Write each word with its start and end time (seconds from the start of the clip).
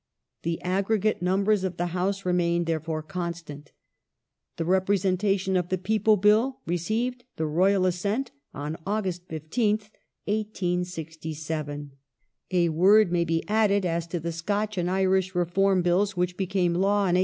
The 0.41 0.59
aggregate 0.63 1.21
numbers 1.21 1.63
of 1.63 1.77
the 1.77 1.85
House 1.93 2.25
remained 2.25 2.65
therefore 2.65 3.03
constant. 3.03 3.71
The 4.57 4.65
Representation 4.65 5.55
of 5.55 5.69
the 5.69 5.77
People 5.77 6.17
Bill 6.17 6.57
received 6.65 7.23
the 7.35 7.45
Royal 7.45 7.85
assent 7.85 8.31
on 8.51 8.77
August 8.87 9.27
15th, 9.27 9.91
1867. 10.25 11.91
A 12.49 12.69
word 12.69 13.11
may 13.11 13.23
be 13.25 13.47
added 13.47 13.85
as 13.85 14.07
to 14.07 14.19
the 14.19 14.31
Scotch 14.31 14.75
and 14.75 14.89
Irish 14.89 15.35
Reform 15.35 15.83
Bills 15.83 16.17
which 16.17 16.35
became 16.35 16.73
law 16.73 17.01
in 17.01 17.13
1868. 17.13 17.19